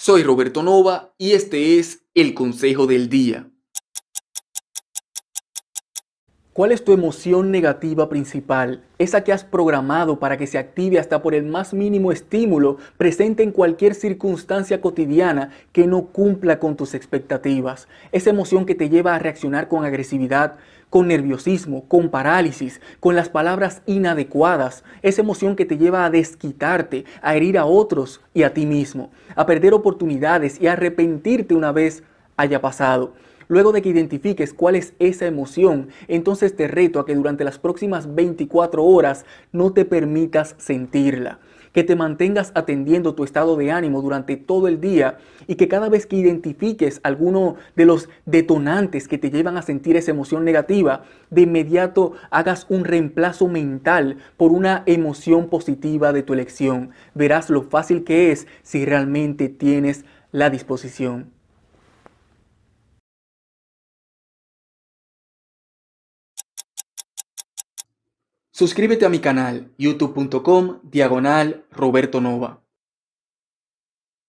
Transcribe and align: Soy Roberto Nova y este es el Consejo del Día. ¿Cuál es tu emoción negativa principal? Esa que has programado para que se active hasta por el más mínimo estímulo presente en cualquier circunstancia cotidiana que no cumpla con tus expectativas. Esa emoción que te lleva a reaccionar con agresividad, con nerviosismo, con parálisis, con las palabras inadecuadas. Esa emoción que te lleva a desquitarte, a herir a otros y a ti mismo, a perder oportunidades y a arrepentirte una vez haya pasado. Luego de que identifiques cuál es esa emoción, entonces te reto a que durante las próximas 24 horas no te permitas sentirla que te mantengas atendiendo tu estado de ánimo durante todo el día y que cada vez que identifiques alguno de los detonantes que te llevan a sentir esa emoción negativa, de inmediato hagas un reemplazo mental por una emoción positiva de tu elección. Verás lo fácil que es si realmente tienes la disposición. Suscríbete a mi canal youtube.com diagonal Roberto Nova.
Soy 0.00 0.22
Roberto 0.22 0.62
Nova 0.62 1.12
y 1.18 1.32
este 1.32 1.80
es 1.80 2.06
el 2.14 2.32
Consejo 2.32 2.86
del 2.86 3.08
Día. 3.08 3.50
¿Cuál 6.58 6.72
es 6.72 6.82
tu 6.82 6.92
emoción 6.92 7.52
negativa 7.52 8.08
principal? 8.08 8.82
Esa 8.98 9.22
que 9.22 9.32
has 9.32 9.44
programado 9.44 10.18
para 10.18 10.36
que 10.36 10.48
se 10.48 10.58
active 10.58 10.98
hasta 10.98 11.22
por 11.22 11.36
el 11.36 11.44
más 11.44 11.72
mínimo 11.72 12.10
estímulo 12.10 12.78
presente 12.96 13.44
en 13.44 13.52
cualquier 13.52 13.94
circunstancia 13.94 14.80
cotidiana 14.80 15.52
que 15.70 15.86
no 15.86 16.06
cumpla 16.06 16.58
con 16.58 16.74
tus 16.74 16.94
expectativas. 16.94 17.86
Esa 18.10 18.30
emoción 18.30 18.66
que 18.66 18.74
te 18.74 18.88
lleva 18.88 19.14
a 19.14 19.20
reaccionar 19.20 19.68
con 19.68 19.84
agresividad, 19.84 20.56
con 20.90 21.06
nerviosismo, 21.06 21.84
con 21.86 22.08
parálisis, 22.08 22.80
con 22.98 23.14
las 23.14 23.28
palabras 23.28 23.82
inadecuadas. 23.86 24.82
Esa 25.02 25.22
emoción 25.22 25.54
que 25.54 25.64
te 25.64 25.78
lleva 25.78 26.04
a 26.04 26.10
desquitarte, 26.10 27.04
a 27.22 27.36
herir 27.36 27.56
a 27.56 27.66
otros 27.66 28.20
y 28.34 28.42
a 28.42 28.52
ti 28.52 28.66
mismo, 28.66 29.12
a 29.36 29.46
perder 29.46 29.74
oportunidades 29.74 30.60
y 30.60 30.66
a 30.66 30.72
arrepentirte 30.72 31.54
una 31.54 31.70
vez 31.70 32.02
haya 32.36 32.60
pasado. 32.60 33.14
Luego 33.48 33.72
de 33.72 33.82
que 33.82 33.88
identifiques 33.88 34.54
cuál 34.54 34.76
es 34.76 34.94
esa 34.98 35.26
emoción, 35.26 35.88
entonces 36.06 36.54
te 36.54 36.68
reto 36.68 37.00
a 37.00 37.06
que 37.06 37.14
durante 37.14 37.44
las 37.44 37.58
próximas 37.58 38.14
24 38.14 38.84
horas 38.84 39.24
no 39.52 39.72
te 39.72 39.84
permitas 39.84 40.54
sentirla 40.58 41.40
que 41.72 41.84
te 41.84 41.96
mantengas 41.96 42.52
atendiendo 42.54 43.14
tu 43.14 43.24
estado 43.24 43.56
de 43.56 43.70
ánimo 43.70 44.02
durante 44.02 44.36
todo 44.36 44.68
el 44.68 44.80
día 44.80 45.18
y 45.46 45.56
que 45.56 45.68
cada 45.68 45.88
vez 45.88 46.06
que 46.06 46.16
identifiques 46.16 47.00
alguno 47.02 47.56
de 47.76 47.84
los 47.84 48.08
detonantes 48.26 49.08
que 49.08 49.18
te 49.18 49.30
llevan 49.30 49.56
a 49.56 49.62
sentir 49.62 49.96
esa 49.96 50.10
emoción 50.10 50.44
negativa, 50.44 51.04
de 51.30 51.42
inmediato 51.42 52.12
hagas 52.30 52.66
un 52.68 52.84
reemplazo 52.84 53.48
mental 53.48 54.18
por 54.36 54.52
una 54.52 54.82
emoción 54.86 55.48
positiva 55.48 56.12
de 56.12 56.22
tu 56.22 56.32
elección. 56.32 56.90
Verás 57.14 57.50
lo 57.50 57.62
fácil 57.62 58.04
que 58.04 58.32
es 58.32 58.46
si 58.62 58.84
realmente 58.84 59.48
tienes 59.48 60.04
la 60.32 60.50
disposición. 60.50 61.37
Suscríbete 68.58 69.06
a 69.06 69.08
mi 69.08 69.20
canal 69.20 69.70
youtube.com 69.78 70.80
diagonal 70.82 71.64
Roberto 71.70 72.20
Nova. 72.20 72.60